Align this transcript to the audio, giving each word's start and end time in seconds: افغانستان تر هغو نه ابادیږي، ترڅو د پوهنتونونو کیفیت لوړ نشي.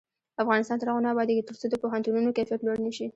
افغانستان 0.43 0.77
تر 0.79 0.87
هغو 0.89 1.03
نه 1.05 1.09
ابادیږي، 1.13 1.43
ترڅو 1.49 1.65
د 1.69 1.75
پوهنتونونو 1.83 2.35
کیفیت 2.37 2.61
لوړ 2.63 2.77
نشي. 2.85 3.07